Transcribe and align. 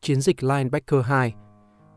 Chiến 0.00 0.20
dịch 0.20 0.42
Linebacker 0.42 1.04
2 1.04 1.34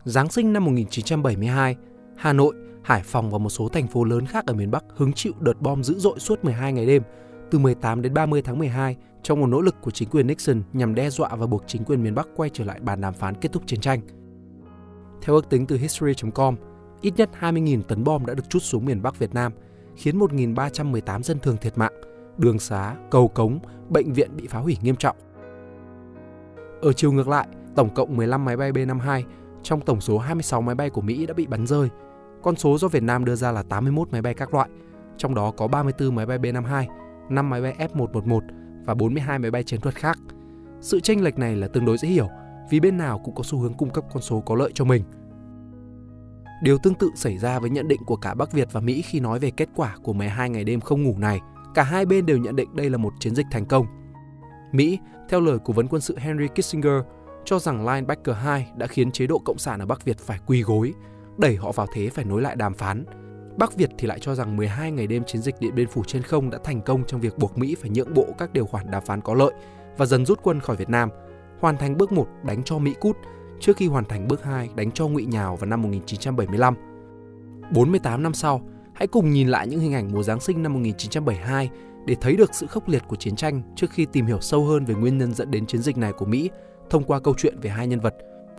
Giáng 0.04 0.29
sinh 0.29 0.54
năm 0.54 0.65
1972, 0.65 1.76
Hà 2.18 2.34
Nội, 2.34 2.55
Hải 2.84 3.04
Phòng 3.04 3.31
và 3.31 3.38
một 3.38 3.50
số 3.50 3.70
thành 3.70 3.88
phố 3.88 4.04
lớn 4.04 4.26
khác 4.26 4.46
ở 4.46 4.54
miền 4.54 4.72
Bắc 4.72 4.84
hứng 4.96 5.14
chịu 5.14 5.34
đợt 5.40 5.62
bom 5.62 5.84
dữ 5.84 6.00
dội 6.00 6.20
suốt 6.20 6.44
12 6.44 6.74
ngày 6.74 6.86
đêm, 6.86 7.04
từ 7.52 7.60
18 7.60 8.02
đến 8.02 8.14
30 8.14 8.42
tháng 8.42 8.60
12, 8.60 8.96
trong 9.24 9.40
một 9.40 9.48
nỗ 9.48 9.62
lực 9.62 9.76
của 9.82 9.92
chính 9.92 10.10
quyền 10.10 10.28
Nixon 10.28 10.62
nhằm 10.74 10.96
đe 10.96 11.10
dọa 11.10 11.36
và 11.36 11.48
buộc 11.48 11.64
chính 11.68 11.84
quyền 11.84 12.04
miền 12.04 12.16
Bắc 12.16 12.28
quay 12.36 12.50
trở 12.54 12.64
lại 12.64 12.80
bàn 12.80 13.02
đàm 13.02 13.14
phán 13.14 13.36
kết 13.36 13.52
thúc 13.52 13.64
chiến 13.66 13.80
tranh. 13.80 14.02
Theo 15.22 15.36
ước 15.36 15.50
tính 15.50 15.66
từ 15.68 15.78
History.com, 15.78 16.55
ít 17.02 17.13
nhất 17.18 17.30
20.000 17.40 17.81
tấn 17.81 18.04
bom 18.04 18.26
đã 18.26 18.34
được 18.34 18.50
trút 18.50 18.63
xuống 18.63 18.86
miền 18.86 19.02
Bắc 19.02 19.20
Việt 19.20 19.34
Nam, 19.34 19.52
khiến 19.96 20.20
1.318 20.20 21.22
dân 21.22 21.40
thường 21.40 21.58
thiệt 21.58 21.78
mạng, 21.78 21.94
đường 22.38 22.60
xá, 22.60 22.96
cầu 23.12 23.28
cống, 23.28 23.60
bệnh 23.90 24.14
viện 24.14 24.30
bị 24.36 24.48
phá 24.48 24.60
hủy 24.60 24.78
nghiêm 24.82 24.96
trọng. 24.96 25.18
Ở 26.82 26.94
chiều 26.94 27.12
ngược 27.12 27.28
lại, 27.28 27.48
tổng 27.76 27.94
cộng 27.94 28.18
15 28.18 28.46
máy 28.46 28.58
bay 28.58 28.72
B-52 28.72 29.23
trong 29.64 29.82
tổng 29.82 30.02
số 30.02 30.18
26 30.18 30.62
máy 30.62 30.76
bay 30.76 30.90
của 30.90 31.02
Mỹ 31.02 31.26
đã 31.26 31.34
bị 31.34 31.48
bắn 31.48 31.68
rơi. 31.68 31.90
Con 32.44 32.56
số 32.56 32.78
do 32.78 32.88
Việt 32.88 33.04
Nam 33.04 33.26
đưa 33.26 33.36
ra 33.36 33.52
là 33.52 33.64
81 33.64 34.12
máy 34.12 34.22
bay 34.22 34.34
các 34.34 34.54
loại, 34.54 34.70
trong 35.18 35.36
đó 35.36 35.52
có 35.58 35.68
34 35.68 36.16
máy 36.16 36.26
bay 36.26 36.40
B-52, 36.40 36.86
5 37.30 37.50
máy 37.50 37.62
bay 37.62 37.76
F-111 37.94 38.40
và 38.86 38.94
42 38.94 39.40
máy 39.40 39.52
bay 39.52 39.64
chiến 39.64 39.81
thuật 39.81 39.95
khác. 39.95 40.20
Sự 40.81 41.00
chênh 41.00 41.23
lệch 41.23 41.38
này 41.38 41.56
là 41.56 41.68
tương 41.68 41.86
đối 41.86 41.98
dễ 41.98 42.08
hiểu 42.08 42.28
vì 42.70 42.80
bên 42.80 42.98
nào 42.98 43.20
cũng 43.20 43.36
có 43.36 43.44
xu 43.44 43.59
hướng 43.59 43.73
cung 43.73 43.90
cấp 43.90 44.04
con 44.14 44.22
số 44.22 44.40
có 44.40 44.56
lợi 44.56 44.72
cho 44.73 44.86
mình. 44.86 45.04
Điều 46.62 46.77
tương 46.77 46.95
tự 46.95 47.12
xảy 47.16 47.38
ra 47.38 47.59
với 47.59 47.70
nhận 47.70 47.88
định 47.88 48.04
của 48.05 48.16
cả 48.16 48.34
Bắc 48.34 48.52
Việt 48.52 48.67
và 48.72 48.81
Mỹ 48.81 49.02
khi 49.02 49.20
nói 49.20 49.40
về 49.40 49.52
kết 49.52 49.70
quả 49.76 49.95
của 50.04 50.13
12 50.13 50.50
ngày 50.50 50.63
đêm 50.63 50.81
không 50.81 51.04
ngủ 51.04 51.16
này. 51.17 51.40
Cả 51.75 51.84
hai 51.84 52.06
bên 52.06 52.25
đều 52.25 52.38
nhận 52.38 52.56
định 52.56 52.75
đây 52.75 52.89
là 52.89 52.97
một 52.97 53.14
chiến 53.20 53.36
dịch 53.36 53.45
thành 53.52 53.66
công. 53.66 53.86
Mỹ, 54.72 55.00
theo 55.30 55.42
lời 55.42 55.58
cố 55.66 55.73
vấn 55.73 55.88
quân 55.88 56.02
sự 56.02 56.17
Henry 56.17 56.47
Kissinger, 56.47 57.02
cho 57.45 57.59
rằng 57.59 57.88
Linebacker 57.88 58.36
2 58.36 58.67
đã 58.78 58.88
khiến 58.88 59.11
chế 59.11 59.28
độ 59.28 59.39
Cộng 59.45 59.58
sản 59.58 59.80
ở 59.80 59.86
Bắc 59.86 60.06
Việt 60.06 60.17
phải 60.19 60.39
quỳ 60.45 60.61
gối, 60.61 60.94
đẩy 61.38 61.56
họ 61.56 61.72
vào 61.72 61.88
thế 61.94 62.09
phải 62.09 62.25
nối 62.25 62.42
lại 62.42 62.56
đàm 62.56 62.73
phán. 62.73 63.06
Bắc 63.58 63.75
Việt 63.75 63.89
thì 63.97 64.08
lại 64.08 64.19
cho 64.19 64.36
rằng 64.36 64.58
12 64.58 64.91
ngày 64.91 65.08
đêm 65.08 65.23
chiến 65.23 65.41
dịch 65.41 65.56
Điện 65.59 65.75
Biên 65.75 65.88
Phủ 65.88 66.03
trên 66.03 66.22
không 66.22 66.50
đã 66.50 66.58
thành 66.64 66.81
công 66.81 67.06
trong 67.06 67.22
việc 67.22 67.38
buộc 67.38 67.58
Mỹ 67.58 67.75
phải 67.81 67.89
nhượng 67.89 68.14
bộ 68.14 68.25
các 68.38 68.53
điều 68.53 68.66
khoản 68.66 68.91
đàm 68.91 69.06
phán 69.06 69.22
có 69.22 69.34
lợi 69.34 69.52
và 69.97 70.06
dần 70.06 70.25
rút 70.25 70.39
quân 70.44 70.59
khỏi 70.59 70.75
Việt 70.75 70.89
Nam, 70.89 71.09
hoàn 71.59 71.78
thành 71.78 71.97
bước 71.97 72.12
1 72.12 72.28
đánh 72.44 72.64
cho 72.64 72.78
Mỹ 72.78 72.95
cút 73.00 73.17
trước 73.60 73.78
khi 73.78 73.88
hoàn 73.88 74.06
thành 74.06 74.28
bước 74.28 74.44
2 74.44 74.70
đánh 74.76 74.92
cho 74.92 75.08
Ngụy 75.08 75.26
Nhào 75.26 75.56
vào 75.56 75.70
năm 75.70 75.82
1975. 75.82 76.76
48 77.72 78.24
năm 78.24 78.34
sau, 78.34 78.62
hãy 78.94 79.08
cùng 79.08 79.32
nhìn 79.32 79.48
lại 79.48 79.68
những 79.68 79.80
hình 79.80 79.94
ảnh 79.94 80.12
mùa 80.14 80.24
Giáng 80.24 80.40
sinh 80.40 80.64
năm 80.64 80.74
1972 80.74 81.70
để 82.06 82.16
thấy 82.22 82.36
được 82.36 82.50
sự 82.54 82.68
khốc 82.68 82.90
liệt 82.90 83.04
của 83.08 83.16
chiến 83.16 83.36
tranh 83.36 83.62
trước 83.76 83.92
khi 83.92 84.06
tìm 84.06 84.26
hiểu 84.26 84.40
sâu 84.42 84.66
hơn 84.66 84.86
về 84.86 84.96
nguyên 84.96 85.18
nhân 85.18 85.34
dẫn 85.34 85.52
đến 85.52 85.66
chiến 85.66 85.82
dịch 85.82 85.98
này 85.98 86.14
của 86.14 86.26
Mỹ 86.26 86.50
thông 86.90 87.04
qua 87.04 87.20
câu 87.20 87.34
chuyện 87.38 87.60
về 87.62 87.70
hai 87.70 87.88
nhân 87.88 88.00
vật, 88.00 88.16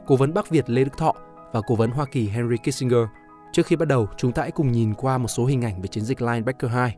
cố 0.06 0.17
vấn 0.17 0.34
Bắc 0.34 0.51
Việt 0.51 0.71
Lê 0.71 0.84
Đức 0.84 0.98
Thọ 0.98 1.15
và 1.53 1.61
cố 1.67 1.75
vấn 1.75 1.91
Hoa 1.91 2.06
Kỳ 2.12 2.28
Henry 2.28 2.56
Kissinger. 2.56 3.05
Trước 3.53 3.67
khi 3.67 3.77
bắt 3.77 3.89
đầu, 3.89 4.06
chúng 4.17 4.33
ta 4.33 4.43
hãy 4.43 4.51
cùng 4.51 4.73
nhìn 4.73 4.95
qua 4.95 5.19
một 5.19 5.28
số 5.28 5.47
hình 5.47 5.65
ảnh 5.65 5.83
về 5.83 5.87
chiến 5.89 6.05
dịch 6.05 6.23
Linebacker 6.23 6.71
2. 6.71 6.97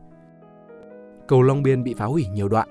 Cầu 1.27 1.41
Long 1.41 1.63
Biên 1.63 1.83
bị 1.83 1.93
phá 1.93 2.05
hủy 2.05 2.25
nhiều 2.27 2.49
đoạn. 2.49 2.69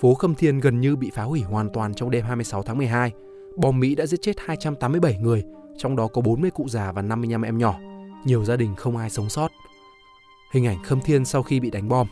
Phố 0.00 0.14
Khâm 0.14 0.34
Thiên 0.34 0.60
gần 0.60 0.80
như 0.80 0.96
bị 0.96 1.10
phá 1.10 1.22
hủy 1.22 1.40
hoàn 1.40 1.68
toàn 1.72 1.94
trong 1.94 2.10
đêm 2.10 2.24
26 2.24 2.62
tháng 2.62 2.78
12. 2.78 3.12
Bom 3.56 3.80
Mỹ 3.80 3.94
đã 3.94 4.06
giết 4.06 4.22
chết 4.22 4.32
287 4.38 5.18
người, 5.18 5.44
trong 5.76 5.96
đó 5.96 6.06
có 6.06 6.20
40 6.20 6.50
cụ 6.50 6.68
già 6.68 6.92
và 6.92 7.02
55 7.02 7.42
em 7.42 7.58
nhỏ. 7.58 7.78
Nhiều 8.24 8.44
gia 8.44 8.56
đình 8.56 8.74
không 8.74 8.96
ai 8.96 9.10
sống 9.10 9.28
sót. 9.28 9.50
Hình 10.52 10.66
ảnh 10.66 10.82
Khâm 10.82 11.00
Thiên 11.00 11.24
sau 11.24 11.42
khi 11.42 11.60
bị 11.60 11.70
đánh 11.70 11.88
bom. 11.88 12.06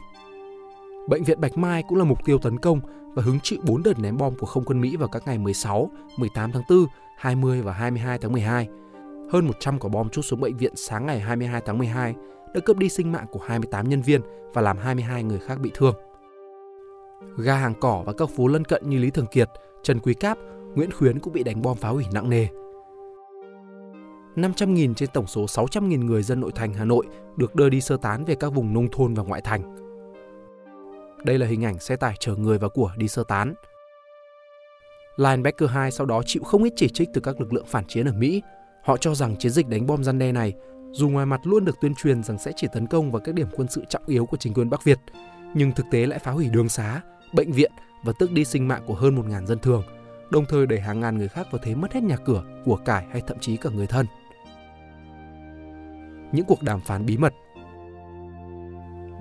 Bệnh 1.08 1.24
viện 1.24 1.40
Bạch 1.40 1.58
Mai 1.58 1.82
cũng 1.88 1.98
là 1.98 2.04
mục 2.04 2.18
tiêu 2.24 2.38
tấn 2.38 2.58
công 2.58 2.80
và 3.14 3.22
hứng 3.22 3.40
chịu 3.42 3.58
4 3.62 3.82
đợt 3.82 3.98
ném 3.98 4.16
bom 4.16 4.34
của 4.34 4.46
không 4.46 4.64
quân 4.64 4.80
Mỹ 4.80 4.96
vào 4.96 5.08
các 5.08 5.22
ngày 5.26 5.38
16, 5.38 5.90
18 6.16 6.52
tháng 6.52 6.62
4, 6.68 6.86
20 7.18 7.62
và 7.62 7.72
22 7.72 8.18
tháng 8.18 8.32
12. 8.32 8.68
Hơn 9.30 9.46
100 9.46 9.78
quả 9.78 9.88
bom 9.88 10.08
chút 10.08 10.22
xuống 10.22 10.40
bệnh 10.40 10.56
viện 10.56 10.72
sáng 10.76 11.06
ngày 11.06 11.20
22 11.20 11.62
tháng 11.66 11.78
12 11.78 12.14
đã 12.54 12.60
cướp 12.64 12.76
đi 12.76 12.88
sinh 12.88 13.12
mạng 13.12 13.26
của 13.30 13.40
28 13.46 13.88
nhân 13.88 14.02
viên 14.02 14.20
và 14.54 14.62
làm 14.62 14.78
22 14.78 15.22
người 15.22 15.38
khác 15.38 15.60
bị 15.60 15.70
thương. 15.74 15.94
Ga 17.36 17.54
hàng 17.54 17.74
cỏ 17.80 18.02
và 18.06 18.12
các 18.12 18.30
phố 18.30 18.46
lân 18.46 18.64
cận 18.64 18.88
như 18.88 18.98
Lý 18.98 19.10
Thường 19.10 19.26
Kiệt, 19.26 19.48
Trần 19.82 20.00
Quý 20.00 20.14
Cáp, 20.14 20.38
Nguyễn 20.74 20.90
Khuyến 20.92 21.18
cũng 21.18 21.32
bị 21.32 21.42
đánh 21.42 21.62
bom 21.62 21.76
phá 21.76 21.88
hủy 21.88 22.04
nặng 22.12 22.30
nề. 22.30 22.46
500.000 24.36 24.94
trên 24.94 25.08
tổng 25.12 25.26
số 25.26 25.44
600.000 25.44 26.04
người 26.04 26.22
dân 26.22 26.40
nội 26.40 26.52
thành 26.54 26.74
Hà 26.74 26.84
Nội 26.84 27.06
được 27.36 27.54
đưa 27.54 27.68
đi 27.68 27.80
sơ 27.80 27.96
tán 27.96 28.24
về 28.24 28.34
các 28.34 28.48
vùng 28.48 28.74
nông 28.74 28.88
thôn 28.92 29.14
và 29.14 29.22
ngoại 29.22 29.40
thành. 29.40 29.76
Đây 31.24 31.38
là 31.38 31.46
hình 31.46 31.64
ảnh 31.64 31.78
xe 31.78 31.96
tải 31.96 32.14
chở 32.20 32.34
người 32.36 32.58
và 32.58 32.68
của 32.68 32.92
đi 32.96 33.08
sơ 33.08 33.24
tán. 33.24 33.54
Linebacker 35.16 35.70
2 35.70 35.90
sau 35.90 36.06
đó 36.06 36.22
chịu 36.26 36.42
không 36.42 36.62
ít 36.62 36.72
chỉ 36.76 36.88
trích 36.88 37.08
từ 37.14 37.20
các 37.20 37.40
lực 37.40 37.52
lượng 37.52 37.66
phản 37.66 37.84
chiến 37.86 38.08
ở 38.08 38.12
Mỹ. 38.12 38.42
Họ 38.84 38.96
cho 38.96 39.14
rằng 39.14 39.36
chiến 39.36 39.52
dịch 39.52 39.68
đánh 39.68 39.86
bom 39.86 40.04
gian 40.04 40.18
đe 40.18 40.32
này 40.32 40.54
dù 40.92 41.08
ngoài 41.08 41.26
mặt 41.26 41.40
luôn 41.44 41.64
được 41.64 41.76
tuyên 41.80 41.94
truyền 41.94 42.22
rằng 42.22 42.38
sẽ 42.38 42.52
chỉ 42.56 42.66
tấn 42.72 42.86
công 42.86 43.10
vào 43.10 43.22
các 43.24 43.34
điểm 43.34 43.48
quân 43.52 43.68
sự 43.68 43.84
trọng 43.88 44.06
yếu 44.06 44.26
của 44.26 44.36
chính 44.36 44.54
quyền 44.54 44.70
Bắc 44.70 44.84
Việt, 44.84 44.98
nhưng 45.56 45.72
thực 45.72 45.86
tế 45.90 46.06
lại 46.06 46.18
phá 46.18 46.30
hủy 46.30 46.48
đường 46.48 46.68
xá, 46.68 47.00
bệnh 47.32 47.52
viện 47.52 47.72
và 48.04 48.12
tước 48.18 48.32
đi 48.32 48.44
sinh 48.44 48.68
mạng 48.68 48.82
của 48.86 48.94
hơn 48.94 49.16
1.000 49.16 49.46
dân 49.46 49.58
thường, 49.58 49.82
đồng 50.30 50.44
thời 50.48 50.66
đẩy 50.66 50.80
hàng 50.80 51.00
ngàn 51.00 51.18
người 51.18 51.28
khác 51.28 51.46
vào 51.50 51.60
thế 51.64 51.74
mất 51.74 51.92
hết 51.92 52.02
nhà 52.02 52.16
cửa, 52.16 52.44
của 52.64 52.76
cải 52.76 53.06
hay 53.10 53.22
thậm 53.26 53.38
chí 53.40 53.56
cả 53.56 53.70
người 53.70 53.86
thân. 53.86 54.06
Những 56.32 56.44
cuộc 56.48 56.62
đàm 56.62 56.80
phán 56.80 57.06
bí 57.06 57.16
mật 57.16 57.32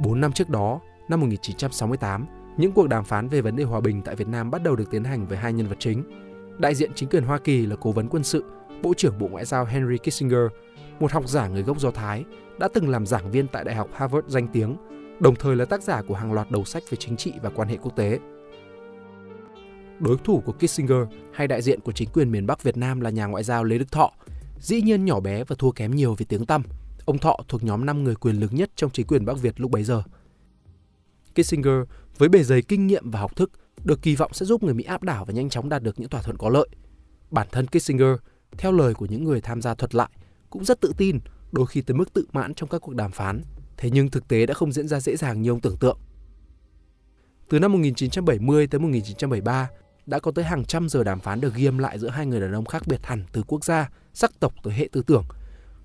4 0.04 0.22
năm 0.22 0.32
trước 0.32 0.50
đó, 0.50 0.80
năm 1.08 1.20
1968, 1.20 2.26
những 2.58 2.72
cuộc 2.72 2.88
đàm 2.88 3.04
phán 3.04 3.28
về 3.28 3.42
vấn 3.42 3.56
đề 3.56 3.64
hòa 3.64 3.80
bình 3.80 4.02
tại 4.02 4.16
Việt 4.16 4.28
Nam 4.28 4.52
bắt 4.52 4.64
đầu 4.64 4.76
được 4.76 4.92
tiến 4.92 5.04
hành 5.04 5.28
với 5.28 5.38
hai 5.38 5.54
nhân 5.54 5.68
vật 5.68 5.78
chính. 5.80 6.04
Đại 6.60 6.76
diện 6.76 6.92
chính 6.96 7.10
quyền 7.10 7.24
Hoa 7.24 7.38
Kỳ 7.38 7.66
là 7.66 7.76
cố 7.82 7.92
vấn 7.92 8.08
quân 8.10 8.24
sự, 8.24 8.44
Bộ 8.82 8.94
trưởng 8.94 9.20
Bộ 9.20 9.28
Ngoại 9.28 9.46
giao 9.46 9.66
Henry 9.66 9.98
Kissinger, 9.98 10.48
một 11.00 11.12
học 11.12 11.28
giả 11.28 11.48
người 11.48 11.64
gốc 11.64 11.80
Do 11.80 11.92
Thái, 11.92 12.24
đã 12.60 12.68
từng 12.74 12.90
làm 12.90 13.06
giảng 13.06 13.32
viên 13.32 13.48
tại 13.48 13.64
Đại 13.64 13.76
học 13.76 13.88
Harvard 13.94 14.28
danh 14.28 14.48
tiếng, 14.48 14.76
đồng 15.20 15.36
thời 15.36 15.56
là 15.56 15.66
tác 15.66 15.84
giả 15.84 16.02
của 16.02 16.16
hàng 16.16 16.34
loạt 16.34 16.52
đầu 16.52 16.66
sách 16.66 16.84
về 16.90 16.98
chính 17.02 17.18
trị 17.18 17.34
và 17.42 17.50
quan 17.50 17.68
hệ 17.68 17.78
quốc 17.78 17.96
tế. 17.96 18.20
Đối 20.00 20.18
thủ 20.24 20.44
của 20.46 20.54
Kissinger 20.54 21.08
hay 21.34 21.48
đại 21.48 21.62
diện 21.62 21.80
của 21.80 21.92
chính 21.92 22.10
quyền 22.10 22.32
miền 22.32 22.48
Bắc 22.48 22.64
Việt 22.64 22.78
Nam 22.78 23.02
là 23.02 23.10
nhà 23.10 23.26
ngoại 23.26 23.44
giao 23.44 23.64
Lê 23.64 23.78
Đức 23.78 23.92
Thọ, 23.92 24.12
dĩ 24.60 24.82
nhiên 24.82 25.06
nhỏ 25.06 25.20
bé 25.20 25.44
và 25.44 25.56
thua 25.60 25.72
kém 25.72 25.96
nhiều 25.96 26.16
về 26.18 26.26
tiếng 26.30 26.46
tăm. 26.46 26.64
Ông 27.06 27.18
Thọ 27.18 27.38
thuộc 27.48 27.64
nhóm 27.64 27.86
5 27.86 28.04
người 28.04 28.16
quyền 28.16 28.40
lực 28.40 28.54
nhất 28.54 28.70
trong 28.76 28.92
chính 28.92 29.08
quyền 29.08 29.26
Bắc 29.26 29.42
Việt 29.42 29.60
lúc 29.60 29.72
bấy 29.72 29.84
giờ– 29.84 30.04
Kissinger 31.36 31.82
với 32.18 32.30
bề 32.30 32.44
dày 32.44 32.62
kinh 32.62 32.88
nghiệm 32.88 33.12
và 33.12 33.20
học 33.20 33.36
thức 33.36 33.52
được 33.84 34.02
kỳ 34.02 34.16
vọng 34.16 34.34
sẽ 34.34 34.46
giúp 34.46 34.64
người 34.64 34.74
Mỹ 34.74 34.84
áp 34.84 35.04
đảo 35.04 35.26
và 35.26 35.34
nhanh 35.34 35.50
chóng 35.50 35.70
đạt 35.70 35.84
được 35.84 36.00
những 36.00 36.10
thỏa 36.10 36.22
thuận 36.22 36.38
có 36.38 36.50
lợi. 36.50 36.68
Bản 37.32 37.48
thân 37.52 37.68
Kissinger, 37.68 38.16
theo 38.58 38.72
lời 38.72 38.94
của 38.94 39.06
những 39.06 39.24
người 39.24 39.42
tham 39.42 39.62
gia 39.62 39.76
thuật 39.76 39.96
lại, 39.96 40.10
cũng 40.50 40.66
rất 40.66 40.82
tự 40.82 40.94
tin, 40.98 41.20
đôi 41.52 41.66
khi 41.68 41.82
tới 41.82 41.98
mức 41.98 42.14
tự 42.14 42.26
mãn 42.32 42.54
trong 42.54 42.70
các 42.70 42.82
cuộc 42.82 42.96
đàm 42.96 43.12
phán. 43.12 43.42
Thế 43.78 43.90
nhưng 43.90 44.10
thực 44.10 44.28
tế 44.28 44.46
đã 44.46 44.54
không 44.54 44.72
diễn 44.72 44.88
ra 44.88 45.00
dễ 45.00 45.16
dàng 45.16 45.42
như 45.42 45.50
ông 45.50 45.62
tưởng 45.62 45.78
tượng. 45.78 45.98
Từ 47.50 47.60
năm 47.60 47.72
1970 47.72 48.68
tới 48.68 48.80
1973, 48.80 49.70
đã 50.06 50.20
có 50.20 50.32
tới 50.32 50.46
hàng 50.46 50.66
trăm 50.66 50.90
giờ 50.90 51.04
đàm 51.04 51.20
phán 51.20 51.42
được 51.42 51.56
ghi 51.56 51.66
âm 51.66 51.78
lại 51.78 52.00
giữa 52.00 52.10
hai 52.10 52.26
người 52.26 52.40
đàn 52.40 52.56
ông 52.56 52.66
khác 52.66 52.84
biệt 52.88 53.00
hẳn 53.04 53.26
từ 53.32 53.44
quốc 53.48 53.66
gia, 53.66 53.90
sắc 54.14 54.32
tộc 54.40 54.54
tới 54.64 54.74
hệ 54.74 54.90
tư 54.92 55.04
tưởng. 55.08 55.26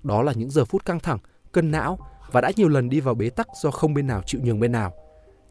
Đó 0.03 0.21
là 0.21 0.33
những 0.33 0.49
giờ 0.49 0.65
phút 0.65 0.85
căng 0.85 0.99
thẳng, 0.99 1.19
cân 1.51 1.71
não 1.71 1.99
và 2.31 2.41
đã 2.41 2.51
nhiều 2.55 2.69
lần 2.69 2.89
đi 2.89 2.99
vào 2.99 3.15
bế 3.15 3.29
tắc 3.29 3.47
do 3.61 3.71
không 3.71 3.93
bên 3.93 4.07
nào 4.07 4.21
chịu 4.25 4.41
nhường 4.43 4.59
bên 4.59 4.71
nào. 4.71 4.93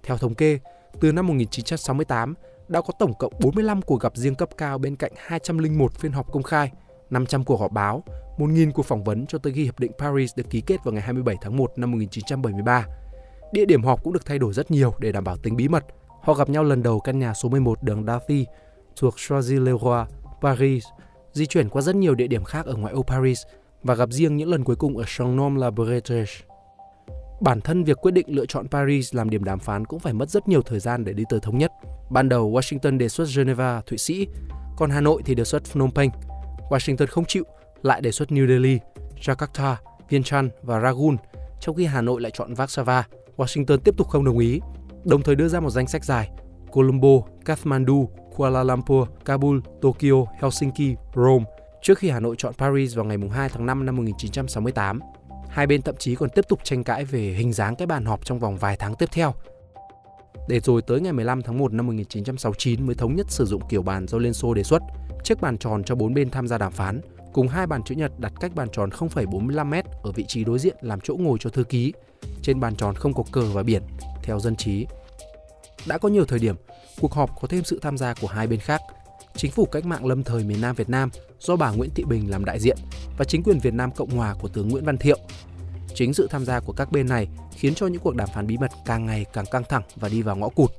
Theo 0.03 0.17
thống 0.17 0.35
kê, 0.35 0.59
từ 1.01 1.13
năm 1.13 1.27
1968 1.27 2.35
đã 2.69 2.81
có 2.81 2.93
tổng 2.99 3.15
cộng 3.19 3.33
45 3.41 3.83
cuộc 3.83 4.01
gặp 4.01 4.17
riêng 4.17 4.35
cấp 4.35 4.49
cao 4.57 4.79
bên 4.79 4.97
cạnh 4.97 5.13
201 5.17 5.93
phiên 5.93 6.13
họp 6.13 6.33
công 6.33 6.43
khai, 6.43 6.73
500 7.11 7.45
cuộc 7.45 7.61
họp 7.61 7.73
báo, 7.73 8.05
1.000 8.41 8.73
cuộc 8.73 8.83
phỏng 8.83 9.05
vấn 9.05 9.27
cho 9.27 9.39
tới 9.39 9.53
khi 9.53 9.65
Hiệp 9.65 9.81
định 9.81 9.93
Paris 9.99 10.37
được 10.37 10.51
ký 10.51 10.61
kết 10.61 10.85
vào 10.85 10.93
ngày 10.93 11.03
27 11.03 11.37
tháng 11.41 11.57
1 11.57 11.73
năm 11.77 11.91
1973. 11.91 12.87
Địa 13.53 13.65
điểm 13.65 13.83
họp 13.83 14.05
cũng 14.05 14.13
được 14.13 14.27
thay 14.27 14.39
đổi 14.39 14.53
rất 14.53 14.71
nhiều 14.71 14.95
để 14.99 15.13
đảm 15.13 15.25
bảo 15.25 15.37
tính 15.37 15.57
bí 15.57 15.69
mật. 15.69 15.85
Họ 16.23 16.35
gặp 16.35 16.49
nhau 16.49 16.65
lần 16.65 16.83
đầu 16.83 17.01
căn 17.01 17.19
nhà 17.19 17.35
số 17.35 17.49
11 17.49 17.83
đường 17.83 18.07
Darty 18.07 18.47
thuộc 18.97 19.15
Choisy-le-Roi, 19.17 20.05
Paris, 20.43 20.85
di 21.33 21.47
chuyển 21.47 21.69
qua 21.69 21.83
rất 21.83 21.97
nhiều 21.97 22.15
địa 22.15 22.27
điểm 22.27 22.45
khác 22.45 22.67
ở 22.67 22.75
ngoại 22.75 22.95
ô 22.95 23.03
Paris 23.03 23.43
và 23.83 23.95
gặp 23.95 24.09
riêng 24.13 24.37
những 24.37 24.49
lần 24.49 24.65
cuối 24.65 24.77
cùng 24.77 24.97
ở 24.97 25.05
Champ-Nom-la-Bretèche. 25.07 26.45
Bản 27.41 27.61
thân 27.61 27.85
việc 27.85 27.97
quyết 28.01 28.11
định 28.11 28.27
lựa 28.29 28.47
chọn 28.47 28.69
Paris 28.69 29.15
làm 29.15 29.31
điểm 29.31 29.45
đàm 29.45 29.59
phán 29.59 29.85
cũng 29.85 30.01
phải 30.01 30.13
mất 30.13 30.31
rất 30.31 30.49
nhiều 30.49 30.63
thời 30.63 30.81
gian 30.81 31.05
để 31.05 31.13
đi 31.13 31.25
tới 31.29 31.41
thống 31.41 31.59
nhất. 31.59 31.73
Ban 32.11 32.29
đầu 32.29 32.53
Washington 32.53 32.99
đề 32.99 33.09
xuất 33.09 33.29
Geneva, 33.37 33.83
Thụy 33.87 33.99
Sĩ, 33.99 34.27
còn 34.77 34.91
Hà 34.91 35.01
Nội 35.01 35.23
thì 35.25 35.35
đề 35.35 35.45
xuất 35.45 35.65
Phnom 35.65 35.91
Penh. 35.91 36.11
Washington 36.71 37.07
không 37.07 37.25
chịu, 37.25 37.45
lại 37.83 38.01
đề 38.01 38.13
xuất 38.13 38.29
New 38.29 38.49
Delhi, 38.49 38.79
Jakarta, 39.21 39.75
Vientiane 40.09 40.49
và 40.63 40.81
Rangoon, 40.81 41.17
trong 41.61 41.77
khi 41.77 41.87
Hà 41.87 42.01
Nội 42.01 42.21
lại 42.21 42.33
chọn 42.35 42.55
Warsaw. 42.55 43.03
Washington 43.37 43.77
tiếp 43.77 43.95
tục 43.97 44.09
không 44.09 44.25
đồng 44.25 44.39
ý, 44.39 44.61
đồng 45.05 45.23
thời 45.23 45.35
đưa 45.35 45.49
ra 45.49 45.61
một 45.61 45.71
danh 45.71 45.87
sách 45.87 46.05
dài 46.05 46.31
Colombo, 46.73 47.09
Kathmandu, 47.45 48.09
Kuala 48.37 48.63
Lumpur, 48.63 49.09
Kabul, 49.25 49.59
Tokyo, 49.81 50.25
Helsinki, 50.41 50.99
Rome, 51.15 51.45
Trước 51.83 51.99
khi 51.99 52.11
Hà 52.11 52.21
Nội 52.21 52.35
chọn 52.39 52.55
Paris 52.55 52.97
vào 52.97 53.05
ngày 53.05 53.19
2 53.33 53.49
tháng 53.49 53.67
5 53.67 53.87
năm 53.87 53.97
1968, 53.97 55.01
hai 55.49 55.67
bên 55.67 55.83
thậm 55.83 55.95
chí 55.99 56.15
còn 56.15 56.31
tiếp 56.31 56.45
tục 56.49 56.61
tranh 56.65 56.85
cãi 56.85 57.05
về 57.05 57.21
hình 57.21 57.53
dáng 57.53 57.77
cái 57.77 57.87
bàn 57.87 58.05
họp 58.05 58.25
trong 58.25 58.39
vòng 58.39 58.57
vài 58.57 58.77
tháng 58.77 58.95
tiếp 58.95 59.09
theo. 59.13 59.35
Để 60.49 60.61
rồi 60.61 60.83
tới 60.83 61.01
ngày 61.01 61.13
15 61.13 61.43
tháng 61.43 61.59
1 61.59 61.73
năm 61.73 61.87
1969 61.87 62.87
mới 62.87 62.95
thống 62.95 63.17
nhất 63.17 63.27
sử 63.31 63.45
dụng 63.45 63.63
kiểu 63.69 63.83
bàn 63.83 64.07
do 64.09 64.19
Liên 64.19 64.33
Xô 64.33 64.55
đề 64.55 64.63
xuất, 64.63 64.83
chiếc 65.25 65.41
bàn 65.41 65.59
tròn 65.59 65.85
cho 65.85 65.95
bốn 65.95 66.15
bên 66.15 66.31
tham 66.31 66.49
gia 66.49 66.59
đàm 66.59 66.73
phán, 66.73 67.01
cùng 67.33 67.49
hai 67.49 67.67
bàn 67.67 67.83
chữ 67.83 67.95
nhật 67.95 68.13
đặt 68.19 68.33
cách 68.41 68.55
bàn 68.55 68.69
tròn 68.73 68.91
0,45m 68.91 69.83
ở 70.03 70.13
vị 70.13 70.25
trí 70.29 70.45
đối 70.45 70.59
diện 70.59 70.77
làm 70.81 71.01
chỗ 71.01 71.17
ngồi 71.19 71.39
cho 71.41 71.51
thư 71.51 71.65
ký. 71.65 71.93
Trên 72.43 72.61
bàn 72.61 72.77
tròn 72.77 72.95
không 72.95 73.15
có 73.15 73.23
cờ 73.33 73.43
và 73.53 73.63
biển, 73.63 73.83
theo 74.23 74.41
dân 74.41 74.57
trí. 74.57 74.87
Đã 75.87 75.99
có 75.99 76.09
nhiều 76.09 76.25
thời 76.25 76.39
điểm, 76.39 76.57
cuộc 77.01 77.13
họp 77.13 77.31
có 77.41 77.49
thêm 77.49 77.65
sự 77.65 77.79
tham 77.83 77.99
gia 77.99 78.15
của 78.15 78.27
hai 78.27 78.47
bên 78.47 78.61
khác. 78.61 78.81
Chính 79.37 79.51
phủ 79.51 79.65
cách 79.65 79.87
mạng 79.87 80.07
lâm 80.07 80.23
thời 80.23 80.45
miền 80.45 80.61
Nam 80.61 80.77
Việt 80.77 80.89
Nam 80.89 81.11
do 81.41 81.57
bà 81.57 81.71
Nguyễn 81.71 81.91
Thị 81.95 82.05
Bình 82.05 82.31
làm 82.31 82.45
đại 82.45 82.61
diện 82.61 82.77
và 83.19 83.25
chính 83.25 83.43
quyền 83.43 83.59
Việt 83.59 83.75
Nam 83.75 83.91
Cộng 83.91 84.11
Hòa 84.11 84.35
của 84.41 84.49
tướng 84.49 84.69
Nguyễn 84.69 84.85
Văn 84.85 84.97
Thiệu. 84.97 85.19
Chính 85.95 86.15
sự 86.15 86.29
tham 86.31 86.45
gia 86.45 86.61
của 86.61 86.73
các 86.73 86.93
bên 86.93 87.09
này 87.09 87.29
khiến 87.53 87.75
cho 87.75 87.87
những 87.87 88.03
cuộc 88.03 88.15
đàm 88.15 88.29
phán 88.35 88.47
bí 88.47 88.57
mật 88.57 88.71
càng 88.87 89.07
ngày 89.07 89.25
càng 89.33 89.45
căng 89.51 89.65
thẳng 89.69 89.83
và 89.97 90.09
đi 90.09 90.23
vào 90.23 90.37
ngõ 90.37 90.49
cụt. 90.49 90.71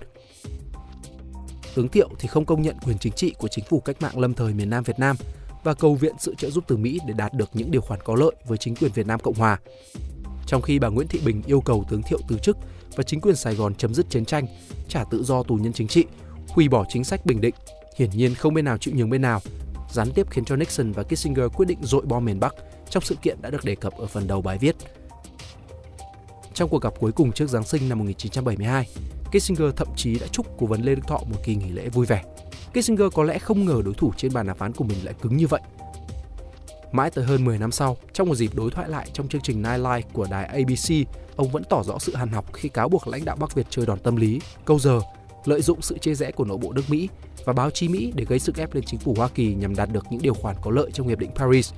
Tướng 1.75 1.87
Thiệu 1.87 2.09
thì 2.19 2.27
không 2.27 2.45
công 2.45 2.61
nhận 2.61 2.75
quyền 2.85 2.97
chính 2.97 3.13
trị 3.13 3.33
của 3.37 3.47
chính 3.47 3.65
phủ 3.65 3.79
cách 3.79 4.01
mạng 4.01 4.19
lâm 4.19 4.33
thời 4.33 4.53
miền 4.53 4.69
Nam 4.69 4.83
Việt 4.83 4.99
Nam 4.99 5.15
và 5.63 5.73
cầu 5.73 5.95
viện 5.95 6.15
sự 6.19 6.35
trợ 6.35 6.49
giúp 6.49 6.63
từ 6.67 6.77
Mỹ 6.77 6.99
để 7.07 7.13
đạt 7.17 7.33
được 7.33 7.49
những 7.53 7.71
điều 7.71 7.81
khoản 7.81 7.99
có 8.03 8.15
lợi 8.15 8.31
với 8.47 8.57
chính 8.57 8.75
quyền 8.75 8.91
Việt 8.91 9.07
Nam 9.07 9.19
Cộng 9.19 9.35
Hòa. 9.35 9.59
Trong 10.45 10.61
khi 10.61 10.79
bà 10.79 10.87
Nguyễn 10.87 11.07
Thị 11.07 11.19
Bình 11.25 11.41
yêu 11.45 11.61
cầu 11.61 11.85
tướng 11.89 12.01
Thiệu 12.03 12.19
từ 12.27 12.37
chức 12.37 12.57
và 12.95 13.03
chính 13.03 13.21
quyền 13.21 13.35
Sài 13.35 13.55
Gòn 13.55 13.75
chấm 13.75 13.93
dứt 13.93 14.09
chiến 14.09 14.25
tranh, 14.25 14.47
trả 14.87 15.03
tự 15.03 15.23
do 15.23 15.43
tù 15.43 15.55
nhân 15.55 15.73
chính 15.73 15.87
trị, 15.87 16.05
hủy 16.47 16.69
bỏ 16.69 16.85
chính 16.89 17.03
sách 17.03 17.25
bình 17.25 17.41
định, 17.41 17.55
hiển 17.97 18.09
nhiên 18.09 18.35
không 18.35 18.53
bên 18.53 18.65
nào 18.65 18.77
chịu 18.77 18.93
nhường 18.95 19.09
bên 19.09 19.21
nào, 19.21 19.41
gián 19.91 20.11
tiếp 20.15 20.27
khiến 20.29 20.45
cho 20.45 20.55
Nixon 20.55 20.91
và 20.91 21.03
Kissinger 21.03 21.45
quyết 21.55 21.65
định 21.65 21.79
dội 21.81 22.05
bom 22.05 22.25
miền 22.25 22.39
Bắc 22.39 22.55
trong 22.89 23.03
sự 23.03 23.15
kiện 23.21 23.41
đã 23.41 23.49
được 23.49 23.65
đề 23.65 23.75
cập 23.75 23.97
ở 23.97 24.05
phần 24.05 24.27
đầu 24.27 24.41
bài 24.41 24.57
viết. 24.57 24.75
Trong 26.53 26.69
cuộc 26.69 26.81
gặp 26.81 26.93
cuối 26.99 27.11
cùng 27.11 27.31
trước 27.31 27.49
Giáng 27.49 27.63
sinh 27.63 27.89
năm 27.89 27.99
1972, 27.99 28.87
Kissinger 29.31 29.75
thậm 29.75 29.87
chí 29.95 30.19
đã 30.19 30.27
chúc 30.27 30.47
cố 30.57 30.65
vấn 30.65 30.81
Lê 30.81 30.95
Đức 30.95 31.07
Thọ 31.07 31.17
một 31.17 31.37
kỳ 31.43 31.55
nghỉ 31.55 31.69
lễ 31.69 31.89
vui 31.89 32.05
vẻ. 32.05 32.23
Kissinger 32.73 33.07
có 33.13 33.23
lẽ 33.23 33.39
không 33.39 33.65
ngờ 33.65 33.81
đối 33.85 33.93
thủ 33.93 34.13
trên 34.17 34.33
bàn 34.33 34.47
đàm 34.47 34.57
phán 34.57 34.73
của 34.73 34.83
mình 34.83 34.97
lại 35.03 35.13
cứng 35.21 35.37
như 35.37 35.47
vậy. 35.47 35.61
Mãi 36.91 37.11
tới 37.11 37.25
hơn 37.25 37.45
10 37.45 37.57
năm 37.57 37.71
sau, 37.71 37.97
trong 38.13 38.27
một 38.27 38.35
dịp 38.35 38.55
đối 38.55 38.71
thoại 38.71 38.89
lại 38.89 39.09
trong 39.13 39.27
chương 39.27 39.41
trình 39.41 39.61
Nightline 39.61 40.01
của 40.13 40.27
đài 40.31 40.45
ABC, 40.45 41.07
ông 41.35 41.51
vẫn 41.51 41.63
tỏ 41.69 41.83
rõ 41.83 41.99
sự 41.99 42.15
hàn 42.15 42.29
học 42.29 42.53
khi 42.53 42.69
cáo 42.69 42.89
buộc 42.89 43.07
lãnh 43.07 43.25
đạo 43.25 43.35
Bắc 43.35 43.55
Việt 43.55 43.65
chơi 43.69 43.85
đòn 43.85 43.99
tâm 43.99 44.15
lý, 44.15 44.41
câu 44.65 44.79
giờ, 44.79 44.99
lợi 45.45 45.61
dụng 45.61 45.81
sự 45.81 45.97
chia 45.97 46.15
rẽ 46.15 46.31
của 46.31 46.45
nội 46.45 46.57
bộ 46.57 46.73
nước 46.73 46.83
Mỹ 46.87 47.09
và 47.45 47.53
báo 47.53 47.69
chí 47.69 47.87
Mỹ 47.87 48.11
để 48.15 48.25
gây 48.25 48.39
sức 48.39 48.57
ép 48.57 48.73
lên 48.73 48.83
chính 48.83 48.99
phủ 48.99 49.13
Hoa 49.17 49.27
Kỳ 49.27 49.53
nhằm 49.53 49.75
đạt 49.75 49.89
được 49.91 50.05
những 50.09 50.21
điều 50.21 50.33
khoản 50.33 50.55
có 50.61 50.71
lợi 50.71 50.91
trong 50.93 51.07
Hiệp 51.07 51.19
định 51.19 51.31
Paris. 51.35 51.73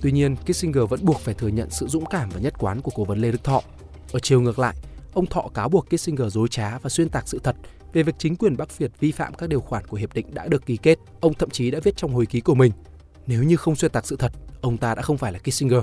Tuy 0.00 0.12
nhiên, 0.12 0.36
Kissinger 0.36 0.84
vẫn 0.88 1.04
buộc 1.04 1.20
phải 1.20 1.34
thừa 1.34 1.48
nhận 1.48 1.70
sự 1.70 1.86
dũng 1.86 2.06
cảm 2.06 2.30
và 2.30 2.40
nhất 2.40 2.54
quán 2.58 2.80
của 2.80 2.92
cố 2.94 3.04
vấn 3.04 3.18
Lê 3.18 3.32
Đức 3.32 3.44
Thọ. 3.44 3.60
Ở 4.12 4.18
chiều 4.18 4.40
ngược 4.40 4.58
lại, 4.58 4.76
ông 5.12 5.26
Thọ 5.26 5.48
cáo 5.54 5.68
buộc 5.68 5.86
Kissinger 5.90 6.32
dối 6.32 6.48
trá 6.48 6.78
và 6.78 6.90
xuyên 6.90 7.08
tạc 7.08 7.28
sự 7.28 7.40
thật 7.42 7.56
về 7.92 8.02
việc 8.02 8.14
chính 8.18 8.36
quyền 8.36 8.56
Bắc 8.56 8.78
Việt 8.78 8.90
vi 9.00 9.12
phạm 9.12 9.34
các 9.34 9.48
điều 9.48 9.60
khoản 9.60 9.86
của 9.86 9.96
hiệp 9.96 10.14
định 10.14 10.26
đã 10.34 10.46
được 10.46 10.66
ký 10.66 10.76
kết. 10.76 10.98
Ông 11.20 11.34
thậm 11.34 11.50
chí 11.50 11.70
đã 11.70 11.80
viết 11.84 11.96
trong 11.96 12.14
hồi 12.14 12.26
ký 12.26 12.40
của 12.40 12.54
mình, 12.54 12.72
nếu 13.26 13.42
như 13.42 13.56
không 13.56 13.76
xuyên 13.76 13.90
tạc 13.90 14.06
sự 14.06 14.16
thật, 14.16 14.32
ông 14.60 14.76
ta 14.76 14.94
đã 14.94 15.02
không 15.02 15.18
phải 15.18 15.32
là 15.32 15.38
Kissinger. 15.38 15.80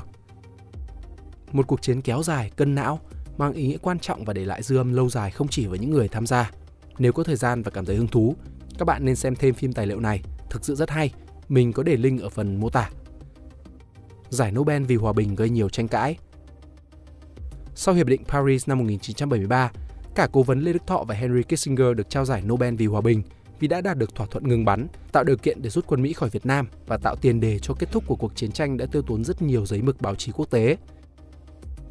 Một 1.51 1.67
cuộc 1.67 1.81
chiến 1.81 2.01
kéo 2.01 2.23
dài, 2.23 2.51
cân 2.55 2.75
não, 2.75 2.99
mang 3.37 3.53
ý 3.53 3.67
nghĩa 3.67 3.77
quan 3.77 3.99
trọng 3.99 4.25
và 4.25 4.33
để 4.33 4.45
lại 4.45 4.63
dư 4.63 4.77
âm 4.77 4.93
lâu 4.93 5.09
dài 5.09 5.31
không 5.31 5.47
chỉ 5.47 5.67
với 5.67 5.79
những 5.79 5.91
người 5.91 6.07
tham 6.07 6.27
gia. 6.27 6.51
Nếu 6.99 7.13
có 7.13 7.23
thời 7.23 7.35
gian 7.35 7.63
và 7.63 7.71
cảm 7.71 7.85
thấy 7.85 7.95
hứng 7.95 8.07
thú, 8.07 8.35
các 8.77 8.85
bạn 8.85 9.05
nên 9.05 9.15
xem 9.15 9.35
thêm 9.35 9.53
phim 9.53 9.73
tài 9.73 9.87
liệu 9.87 9.99
này, 9.99 10.21
thực 10.49 10.65
sự 10.65 10.75
rất 10.75 10.89
hay. 10.89 11.13
Mình 11.49 11.73
có 11.73 11.83
để 11.83 11.97
link 11.97 12.21
ở 12.21 12.29
phần 12.29 12.59
mô 12.59 12.69
tả. 12.69 12.89
Giải 14.29 14.51
Nobel 14.51 14.83
vì 14.83 14.95
hòa 14.95 15.13
bình 15.13 15.35
gây 15.35 15.49
nhiều 15.49 15.69
tranh 15.69 15.87
cãi. 15.87 16.17
Sau 17.81 17.95
Hiệp 17.95 18.07
định 18.07 18.23
Paris 18.27 18.67
năm 18.67 18.77
1973, 18.77 19.71
cả 20.15 20.27
cố 20.31 20.43
vấn 20.43 20.59
Lê 20.59 20.73
Đức 20.73 20.87
Thọ 20.87 21.03
và 21.07 21.15
Henry 21.15 21.43
Kissinger 21.43 21.87
được 21.95 22.09
trao 22.09 22.25
giải 22.25 22.41
Nobel 22.41 22.75
vì 22.75 22.85
hòa 22.85 23.01
bình 23.01 23.23
vì 23.59 23.67
đã 23.67 23.81
đạt 23.81 23.97
được 23.97 24.15
thỏa 24.15 24.27
thuận 24.27 24.47
ngừng 24.47 24.65
bắn, 24.65 24.87
tạo 25.11 25.23
điều 25.23 25.37
kiện 25.37 25.61
để 25.61 25.69
rút 25.69 25.87
quân 25.87 26.01
Mỹ 26.01 26.13
khỏi 26.13 26.29
Việt 26.29 26.45
Nam 26.45 26.67
và 26.87 26.97
tạo 26.97 27.15
tiền 27.15 27.39
đề 27.39 27.59
cho 27.59 27.73
kết 27.79 27.91
thúc 27.91 28.03
của 28.07 28.15
cuộc 28.15 28.35
chiến 28.35 28.51
tranh 28.51 28.77
đã 28.77 28.85
tiêu 28.85 29.01
tốn 29.01 29.23
rất 29.23 29.41
nhiều 29.41 29.65
giấy 29.65 29.81
mực 29.81 30.01
báo 30.01 30.15
chí 30.15 30.31
quốc 30.31 30.49
tế. 30.49 30.77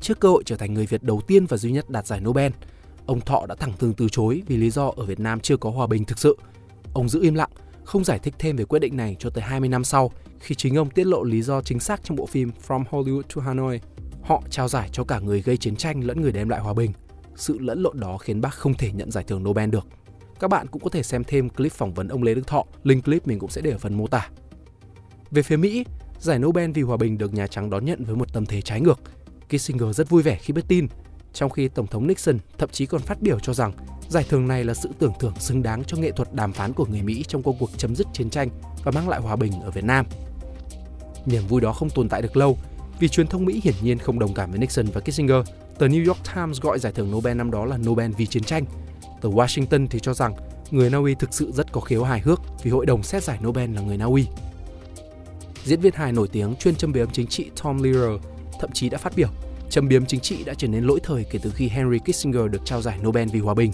Trước 0.00 0.20
cơ 0.20 0.28
hội 0.28 0.42
trở 0.46 0.56
thành 0.56 0.74
người 0.74 0.86
Việt 0.86 1.02
đầu 1.02 1.20
tiên 1.26 1.46
và 1.46 1.56
duy 1.56 1.72
nhất 1.72 1.90
đạt 1.90 2.06
giải 2.06 2.20
Nobel, 2.20 2.52
ông 3.06 3.20
Thọ 3.20 3.46
đã 3.46 3.54
thẳng 3.54 3.72
thừng 3.78 3.94
từ 3.94 4.08
chối 4.08 4.42
vì 4.46 4.56
lý 4.56 4.70
do 4.70 4.92
ở 4.96 5.04
Việt 5.04 5.20
Nam 5.20 5.40
chưa 5.40 5.56
có 5.56 5.70
hòa 5.70 5.86
bình 5.86 6.04
thực 6.04 6.18
sự. 6.18 6.36
Ông 6.94 7.08
giữ 7.08 7.22
im 7.22 7.34
lặng, 7.34 7.50
không 7.84 8.04
giải 8.04 8.18
thích 8.18 8.34
thêm 8.38 8.56
về 8.56 8.64
quyết 8.64 8.78
định 8.78 8.96
này 8.96 9.16
cho 9.18 9.30
tới 9.30 9.44
20 9.44 9.68
năm 9.68 9.84
sau 9.84 10.10
khi 10.40 10.54
chính 10.54 10.74
ông 10.74 10.90
tiết 10.90 11.06
lộ 11.06 11.22
lý 11.22 11.42
do 11.42 11.62
chính 11.62 11.80
xác 11.80 12.00
trong 12.04 12.16
bộ 12.16 12.26
phim 12.26 12.50
From 12.68 12.84
Hollywood 12.90 13.22
to 13.34 13.42
Hanoi. 13.42 13.80
Họ 14.28 14.42
trao 14.50 14.68
giải 14.68 14.88
cho 14.92 15.04
cả 15.04 15.18
người 15.18 15.42
gây 15.42 15.56
chiến 15.56 15.76
tranh 15.76 16.04
lẫn 16.04 16.20
người 16.20 16.32
đem 16.32 16.48
lại 16.48 16.60
hòa 16.60 16.74
bình. 16.74 16.92
Sự 17.36 17.58
lẫn 17.58 17.82
lộn 17.82 18.00
đó 18.00 18.18
khiến 18.18 18.40
bác 18.40 18.54
không 18.54 18.74
thể 18.74 18.92
nhận 18.92 19.10
giải 19.10 19.24
thưởng 19.24 19.44
Nobel 19.44 19.70
được. 19.70 19.86
Các 20.40 20.48
bạn 20.48 20.66
cũng 20.66 20.82
có 20.82 20.90
thể 20.90 21.02
xem 21.02 21.24
thêm 21.24 21.48
clip 21.48 21.72
phỏng 21.72 21.94
vấn 21.94 22.08
ông 22.08 22.22
Lê 22.22 22.34
Đức 22.34 22.46
Thọ, 22.46 22.64
link 22.84 23.04
clip 23.04 23.26
mình 23.26 23.38
cũng 23.38 23.50
sẽ 23.50 23.60
để 23.60 23.70
ở 23.70 23.78
phần 23.78 23.94
mô 23.94 24.06
tả. 24.06 24.28
Về 25.30 25.42
phía 25.42 25.56
Mỹ, 25.56 25.84
giải 26.18 26.38
Nobel 26.38 26.70
vì 26.70 26.82
hòa 26.82 26.96
bình 26.96 27.18
được 27.18 27.34
Nhà 27.34 27.46
Trắng 27.46 27.70
đón 27.70 27.84
nhận 27.84 28.04
với 28.04 28.16
một 28.16 28.32
tâm 28.32 28.46
thế 28.46 28.62
trái 28.62 28.80
ngược. 28.80 29.00
Kissinger 29.48 29.96
rất 29.96 30.08
vui 30.08 30.22
vẻ 30.22 30.38
khi 30.40 30.52
biết 30.52 30.64
tin, 30.68 30.86
trong 31.32 31.50
khi 31.50 31.68
Tổng 31.68 31.86
thống 31.86 32.06
Nixon 32.06 32.38
thậm 32.58 32.68
chí 32.72 32.86
còn 32.86 33.00
phát 33.00 33.22
biểu 33.22 33.38
cho 33.40 33.54
rằng 33.54 33.72
giải 34.08 34.24
thưởng 34.28 34.48
này 34.48 34.64
là 34.64 34.74
sự 34.74 34.88
tưởng 34.98 35.12
thưởng 35.20 35.34
xứng 35.38 35.62
đáng 35.62 35.84
cho 35.84 35.96
nghệ 35.96 36.10
thuật 36.10 36.34
đàm 36.34 36.52
phán 36.52 36.72
của 36.72 36.86
người 36.86 37.02
Mỹ 37.02 37.24
trong 37.28 37.42
công 37.42 37.56
cuộc 37.58 37.70
chấm 37.76 37.96
dứt 37.96 38.06
chiến 38.12 38.30
tranh 38.30 38.48
và 38.84 38.92
mang 38.92 39.08
lại 39.08 39.20
hòa 39.20 39.36
bình 39.36 39.52
ở 39.60 39.70
Việt 39.70 39.84
Nam. 39.84 40.06
Niềm 41.26 41.42
vui 41.48 41.60
đó 41.60 41.72
không 41.72 41.90
tồn 41.90 42.08
tại 42.08 42.22
được 42.22 42.36
lâu 42.36 42.58
vì 42.98 43.08
truyền 43.08 43.26
thông 43.26 43.44
Mỹ 43.44 43.60
hiển 43.64 43.74
nhiên 43.82 43.98
không 43.98 44.18
đồng 44.18 44.34
cảm 44.34 44.50
với 44.50 44.58
Nixon 44.58 44.86
và 44.86 45.00
Kissinger. 45.00 45.46
Tờ 45.78 45.86
New 45.86 46.06
York 46.06 46.18
Times 46.34 46.60
gọi 46.60 46.78
giải 46.78 46.92
thưởng 46.92 47.10
Nobel 47.12 47.36
năm 47.36 47.50
đó 47.50 47.64
là 47.64 47.78
Nobel 47.78 48.10
vì 48.16 48.26
chiến 48.26 48.42
tranh 48.42 48.64
Tờ 49.20 49.28
Washington 49.28 49.86
thì 49.90 50.00
cho 50.00 50.14
rằng 50.14 50.34
người 50.70 50.90
Na 50.90 50.98
Uy 50.98 51.14
thực 51.14 51.34
sự 51.34 51.52
rất 51.52 51.72
có 51.72 51.80
khiếu 51.80 52.04
hài 52.04 52.20
hước 52.20 52.40
vì 52.62 52.70
hội 52.70 52.86
đồng 52.86 53.02
xét 53.02 53.24
giải 53.24 53.38
Nobel 53.44 53.74
là 53.74 53.80
người 53.80 53.96
Na 53.96 54.04
Uy. 54.04 54.26
Diễn 55.64 55.80
viên 55.80 55.94
hài 55.94 56.12
nổi 56.12 56.28
tiếng 56.28 56.54
chuyên 56.56 56.74
châm 56.76 56.92
biếm 56.92 57.10
chính 57.10 57.26
trị 57.26 57.50
Tom 57.62 57.82
Lehrer 57.82 58.20
thậm 58.60 58.70
chí 58.72 58.88
đã 58.88 58.98
phát 58.98 59.12
biểu 59.16 59.28
châm 59.70 59.88
biếm 59.88 60.06
chính 60.06 60.20
trị 60.20 60.44
đã 60.44 60.54
trở 60.54 60.68
nên 60.68 60.84
lỗi 60.84 61.00
thời 61.02 61.24
kể 61.30 61.38
từ 61.42 61.50
khi 61.50 61.68
Henry 61.68 61.98
Kissinger 61.98 62.50
được 62.50 62.64
trao 62.64 62.82
giải 62.82 62.98
Nobel 63.02 63.28
vì 63.32 63.40
hòa 63.40 63.54
bình. 63.54 63.72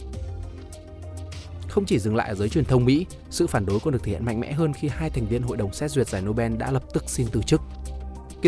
Không 1.68 1.84
chỉ 1.84 1.98
dừng 1.98 2.16
lại 2.16 2.28
ở 2.28 2.34
giới 2.34 2.48
truyền 2.48 2.64
thông 2.64 2.84
Mỹ, 2.84 3.06
sự 3.30 3.46
phản 3.46 3.66
đối 3.66 3.80
còn 3.80 3.92
được 3.92 4.02
thể 4.04 4.12
hiện 4.12 4.24
mạnh 4.24 4.40
mẽ 4.40 4.52
hơn 4.52 4.72
khi 4.72 4.88
hai 4.88 5.10
thành 5.10 5.26
viên 5.26 5.42
hội 5.42 5.56
đồng 5.56 5.72
xét 5.72 5.90
duyệt 5.90 6.08
giải 6.08 6.22
Nobel 6.22 6.56
đã 6.56 6.70
lập 6.70 6.82
tức 6.92 7.04
xin 7.06 7.26
từ 7.32 7.42
chức. 7.42 7.60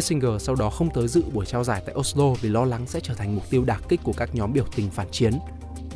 Kissinger 0.00 0.42
sau 0.42 0.54
đó 0.54 0.70
không 0.70 0.90
tới 0.94 1.08
dự 1.08 1.22
buổi 1.32 1.46
trao 1.46 1.64
giải 1.64 1.82
tại 1.86 1.94
Oslo 1.94 2.34
vì 2.40 2.48
lo 2.48 2.64
lắng 2.64 2.86
sẽ 2.86 3.00
trở 3.00 3.14
thành 3.14 3.34
mục 3.34 3.50
tiêu 3.50 3.64
đả 3.64 3.78
kích 3.88 4.00
của 4.02 4.12
các 4.16 4.34
nhóm 4.34 4.52
biểu 4.52 4.64
tình 4.76 4.90
phản 4.90 5.10
chiến 5.10 5.32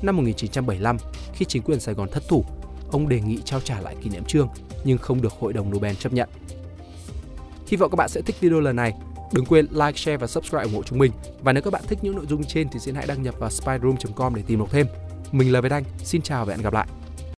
Năm 0.03 0.17
1975, 0.17 0.97
khi 1.35 1.45
chính 1.45 1.63
quyền 1.63 1.81
Sài 1.81 1.95
Gòn 1.95 2.09
thất 2.13 2.23
thủ, 2.29 2.45
ông 2.91 3.09
đề 3.09 3.21
nghị 3.21 3.39
trao 3.45 3.61
trả 3.61 3.81
lại 3.81 3.97
kỷ 4.03 4.11
niệm 4.11 4.25
trương 4.25 4.49
nhưng 4.85 4.99
không 4.99 5.23
được 5.23 5.33
Hội 5.33 5.53
đồng 5.53 5.71
Nobel 5.71 5.95
chấp 5.95 6.13
nhận. 6.13 6.29
Hy 7.67 7.77
vọng 7.77 7.91
các 7.91 7.97
bạn 7.97 8.09
sẽ 8.09 8.23
thích 8.23 8.37
video 8.41 8.61
lần 8.61 8.77
này. 8.77 8.93
Đừng 9.33 9.45
quên 9.45 9.67
like, 9.71 9.93
share 9.97 10.17
và 10.17 10.27
subscribe 10.27 10.65
ủng 10.65 10.75
hộ 10.75 10.83
chúng 10.83 10.99
mình. 10.99 11.13
Và 11.43 11.53
nếu 11.53 11.63
các 11.63 11.73
bạn 11.73 11.83
thích 11.89 11.99
những 12.03 12.17
nội 12.17 12.27
dung 12.29 12.45
trên 12.45 12.69
thì 12.69 12.81
xin 12.81 12.95
hãy 12.95 13.07
đăng 13.07 13.23
nhập 13.23 13.35
vào 13.39 13.51
spyroom.com 13.51 14.35
để 14.35 14.43
tìm 14.47 14.59
đọc 14.59 14.69
thêm. 14.71 14.87
Mình 15.33 15.53
là 15.53 15.61
Việt 15.61 15.73
Anh, 15.73 15.85
xin 16.05 16.23
chào 16.23 16.45
và 16.45 16.55
hẹn 16.55 16.63
gặp 16.63 16.73
lại. 16.73 16.87